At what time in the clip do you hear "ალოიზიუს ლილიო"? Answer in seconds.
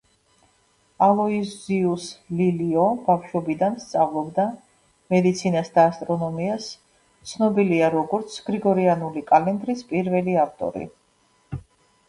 1.07-2.85